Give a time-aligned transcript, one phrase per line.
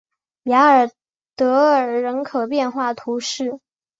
[0.45, 0.89] 雅尔
[1.35, 3.59] 德尔人口变化图示